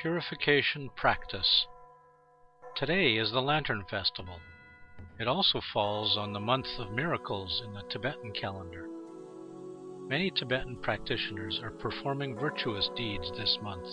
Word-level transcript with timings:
Purification 0.00 0.90
Practice 0.94 1.66
Today 2.76 3.16
is 3.16 3.32
the 3.32 3.42
Lantern 3.42 3.84
Festival. 3.90 4.38
It 5.18 5.26
also 5.26 5.60
falls 5.72 6.16
on 6.16 6.32
the 6.32 6.38
month 6.38 6.68
of 6.78 6.92
miracles 6.92 7.60
in 7.66 7.72
the 7.72 7.82
Tibetan 7.90 8.30
calendar. 8.30 8.86
Many 10.06 10.30
Tibetan 10.30 10.76
practitioners 10.76 11.58
are 11.64 11.72
performing 11.72 12.38
virtuous 12.38 12.88
deeds 12.94 13.28
this 13.32 13.58
month, 13.60 13.88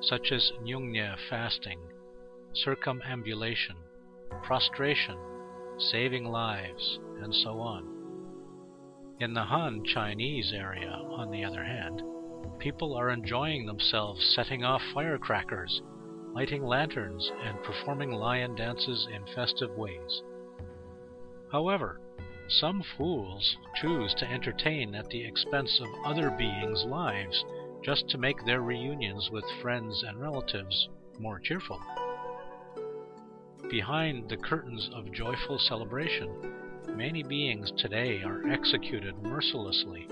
such 0.00 0.30
as 0.30 0.52
Nyungnya 0.62 1.16
fasting, 1.28 1.80
circumambulation, 2.54 3.74
prostration, 4.44 5.18
saving 5.90 6.24
lives, 6.24 7.00
and 7.20 7.34
so 7.34 7.58
on. 7.58 7.88
In 9.18 9.34
the 9.34 9.42
Han 9.42 9.82
Chinese 9.92 10.52
area, 10.54 10.92
on 10.92 11.32
the 11.32 11.44
other 11.44 11.64
hand, 11.64 12.00
people 12.58 12.94
are 12.94 13.10
enjoying 13.10 13.66
themselves 13.66 14.32
setting 14.34 14.64
off 14.64 14.82
firecrackers, 14.94 15.82
lighting 16.34 16.64
lanterns, 16.64 17.30
and 17.44 17.62
performing 17.62 18.10
lion 18.12 18.54
dances 18.54 19.08
in 19.12 19.24
festive 19.34 19.70
ways. 19.76 20.22
However, 21.50 22.00
some 22.48 22.82
fools 22.96 23.56
choose 23.80 24.14
to 24.14 24.30
entertain 24.30 24.94
at 24.94 25.08
the 25.08 25.24
expense 25.24 25.80
of 25.80 25.88
other 26.04 26.30
beings' 26.30 26.84
lives 26.84 27.44
just 27.82 28.08
to 28.08 28.18
make 28.18 28.44
their 28.44 28.62
reunions 28.62 29.30
with 29.30 29.44
friends 29.60 30.02
and 30.06 30.20
relatives 30.20 30.88
more 31.18 31.38
cheerful. 31.38 31.80
Behind 33.70 34.28
the 34.28 34.36
curtains 34.36 34.90
of 34.94 35.12
joyful 35.12 35.58
celebration, 35.58 36.30
many 36.96 37.22
beings 37.22 37.72
today 37.78 38.22
are 38.22 38.46
executed 38.48 39.16
mercilessly 39.22 40.08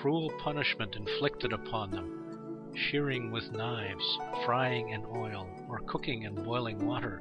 cruel 0.00 0.32
punishment 0.38 0.96
inflicted 0.96 1.52
upon 1.52 1.90
them, 1.90 2.72
shearing 2.74 3.30
with 3.30 3.52
knives, 3.52 4.18
frying 4.46 4.90
in 4.90 5.04
oil, 5.04 5.46
or 5.68 5.80
cooking 5.80 6.22
in 6.22 6.34
boiling 6.42 6.86
water, 6.86 7.20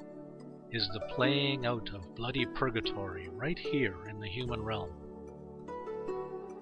is 0.71 0.87
the 0.93 1.13
playing 1.13 1.65
out 1.65 1.89
of 1.93 2.15
bloody 2.15 2.45
purgatory 2.55 3.27
right 3.33 3.59
here 3.59 3.97
in 4.09 4.17
the 4.21 4.27
human 4.29 4.61
realm. 4.61 4.91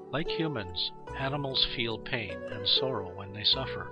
Like 0.10 0.28
humans, 0.28 0.92
animals 1.20 1.68
feel 1.76 2.00
pain 2.00 2.36
and 2.52 2.68
sorrow 2.68 3.16
when 3.16 3.32
they 3.32 3.44
suffer. 3.44 3.92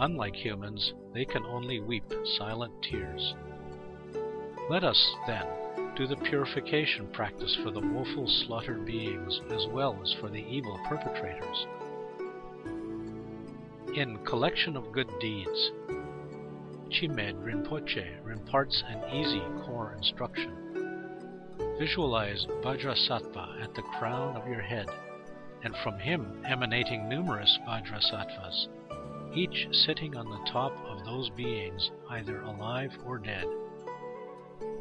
Unlike 0.00 0.34
humans, 0.34 0.92
they 1.14 1.24
can 1.24 1.46
only 1.46 1.80
weep 1.80 2.12
silent 2.36 2.74
tears. 2.82 3.34
Let 4.68 4.84
us, 4.84 5.14
then, 5.26 5.46
do 5.98 6.06
the 6.06 6.16
purification 6.16 7.08
practice 7.08 7.58
for 7.64 7.72
the 7.72 7.80
woeful 7.80 8.28
slaughtered 8.46 8.86
beings 8.86 9.40
as 9.50 9.66
well 9.72 9.98
as 10.00 10.14
for 10.20 10.28
the 10.28 10.46
evil 10.48 10.78
perpetrators. 10.88 11.66
In 13.96 14.16
Collection 14.24 14.76
of 14.76 14.92
Good 14.92 15.10
Deeds, 15.18 15.72
Chimed 16.90 17.42
Rinpoche 17.42 18.30
imparts 18.30 18.84
an 18.86 19.12
easy 19.12 19.42
core 19.64 19.92
instruction. 19.96 20.52
Visualize 21.80 22.46
Vajrasattva 22.62 23.60
at 23.60 23.74
the 23.74 23.82
crown 23.98 24.36
of 24.36 24.46
your 24.46 24.62
head, 24.62 24.86
and 25.64 25.74
from 25.82 25.98
him 25.98 26.40
emanating 26.46 27.08
numerous 27.08 27.58
Vajrasattvas, 27.66 28.68
each 29.34 29.66
sitting 29.72 30.16
on 30.16 30.30
the 30.30 30.50
top 30.52 30.72
of 30.86 31.04
those 31.04 31.28
beings, 31.30 31.90
either 32.08 32.40
alive 32.42 32.92
or 33.04 33.18
dead. 33.18 33.46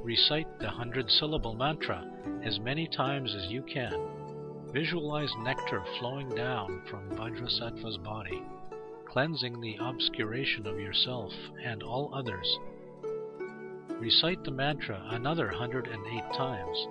Recite 0.07 0.47
the 0.61 0.69
hundred 0.69 1.11
syllable 1.11 1.53
mantra 1.53 2.01
as 2.41 2.61
many 2.61 2.87
times 2.87 3.35
as 3.35 3.51
you 3.51 3.61
can. 3.61 3.91
Visualize 4.71 5.33
nectar 5.39 5.83
flowing 5.99 6.29
down 6.29 6.81
from 6.89 7.09
Vajrasattva's 7.09 7.97
body, 7.97 8.41
cleansing 9.09 9.59
the 9.59 9.75
obscuration 9.81 10.65
of 10.65 10.79
yourself 10.79 11.33
and 11.61 11.83
all 11.83 12.09
others. 12.15 12.57
Recite 13.99 14.41
the 14.45 14.51
mantra 14.51 15.05
another 15.09 15.49
hundred 15.49 15.87
and 15.87 16.07
eight 16.07 16.37
times, 16.37 16.87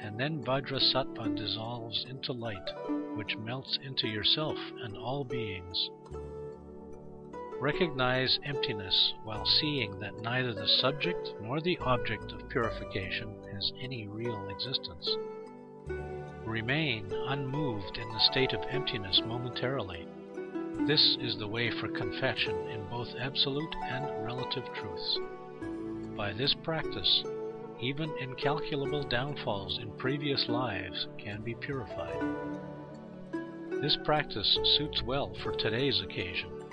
and 0.00 0.16
then 0.16 0.44
Vajrasattva 0.44 1.34
dissolves 1.34 2.06
into 2.08 2.32
light, 2.32 2.70
which 3.16 3.36
melts 3.36 3.80
into 3.82 4.06
yourself 4.06 4.58
and 4.84 4.96
all 4.96 5.24
beings. 5.24 5.90
Recognize 7.64 8.38
emptiness 8.44 9.14
while 9.22 9.46
seeing 9.46 9.98
that 9.98 10.20
neither 10.20 10.52
the 10.52 10.68
subject 10.82 11.32
nor 11.40 11.62
the 11.62 11.78
object 11.78 12.30
of 12.30 12.46
purification 12.50 13.34
has 13.54 13.72
any 13.80 14.06
real 14.06 14.50
existence. 14.50 15.08
Remain 16.44 17.10
unmoved 17.10 17.96
in 17.96 18.06
the 18.12 18.20
state 18.30 18.52
of 18.52 18.60
emptiness 18.68 19.22
momentarily. 19.24 20.06
This 20.86 21.16
is 21.22 21.38
the 21.38 21.48
way 21.48 21.70
for 21.80 21.88
confession 21.88 22.54
in 22.68 22.84
both 22.90 23.08
absolute 23.18 23.74
and 23.88 24.26
relative 24.26 24.66
truths. 24.74 25.18
By 26.18 26.34
this 26.34 26.54
practice, 26.64 27.24
even 27.80 28.12
incalculable 28.20 29.04
downfalls 29.04 29.78
in 29.80 29.90
previous 29.92 30.44
lives 30.50 31.08
can 31.16 31.40
be 31.40 31.54
purified. 31.54 32.20
This 33.80 33.96
practice 34.04 34.58
suits 34.76 35.02
well 35.02 35.32
for 35.42 35.52
today's 35.52 36.02
occasion 36.02 36.63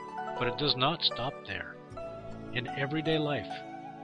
but 0.41 0.47
it 0.47 0.57
does 0.57 0.75
not 0.75 1.03
stop 1.03 1.35
there. 1.45 1.75
In 2.55 2.67
everyday 2.69 3.19
life, 3.19 3.45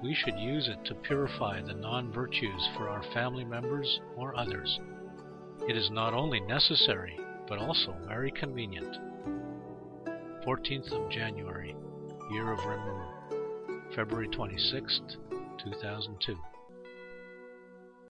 we 0.03 0.13
should 0.13 0.37
use 0.37 0.67
it 0.67 0.85
to 0.85 0.93
purify 0.93 1.63
the 1.63 1.73
non 1.73 2.11
virtues 2.11 2.69
for 2.77 2.89
our 2.89 3.01
family 3.11 3.43
members 3.43 3.99
or 4.15 4.37
others. 4.37 4.79
It 5.67 5.75
is 5.75 5.89
not 5.89 6.13
only 6.13 6.39
necessary, 6.41 7.19
but 7.47 7.57
also 7.57 7.95
very 8.07 8.29
convenient. 8.29 8.99
14th 10.45 10.91
of 10.91 11.09
January, 11.09 11.75
Year 12.29 12.53
of 12.53 12.59
Renwu, 12.59 13.95
February 13.95 14.27
26th, 14.27 15.17
2002. 15.63 16.37